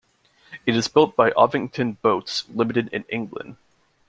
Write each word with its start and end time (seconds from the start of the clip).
It 0.65 0.75
is 0.75 0.87
built 0.87 1.15
by 1.15 1.29
Ovington 1.33 1.95
Boats 2.01 2.45
Limited 2.49 2.89
in 2.91 3.03
England. 3.07 3.57